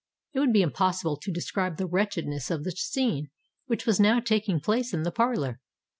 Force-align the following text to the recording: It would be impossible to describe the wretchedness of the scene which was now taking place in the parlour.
It 0.33 0.39
would 0.39 0.51
be 0.51 0.63
impossible 0.63 1.15
to 1.17 1.31
describe 1.31 1.77
the 1.77 1.85
wretchedness 1.85 2.49
of 2.49 2.63
the 2.63 2.71
scene 2.71 3.29
which 3.67 3.85
was 3.85 3.99
now 3.99 4.19
taking 4.19 4.59
place 4.59 4.95
in 4.95 5.03
the 5.03 5.11
parlour. 5.11 5.59